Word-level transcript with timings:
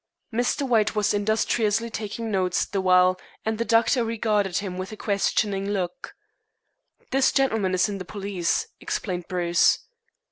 Mr. 0.33 0.67
White 0.67 0.95
was 0.95 1.13
industriously 1.13 1.87
taking 1.91 2.31
notes 2.31 2.65
the 2.65 2.81
while, 2.81 3.19
and 3.45 3.59
the 3.59 3.63
doctor 3.63 4.03
regarded 4.03 4.57
him 4.57 4.75
with 4.79 4.91
a 4.91 4.97
questioning 4.97 5.69
look. 5.69 6.15
"This 7.11 7.31
gentleman 7.31 7.75
is 7.75 7.87
in 7.87 7.99
the 7.99 8.03
police," 8.05 8.65
explained 8.79 9.27
Bruce. 9.27 9.77